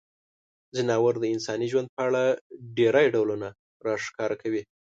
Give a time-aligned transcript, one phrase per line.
[0.75, 2.23] ځناور د انساني ژوند په اړه
[2.77, 3.47] ډیری ډولونه
[3.85, 4.61] راښکاره کوي.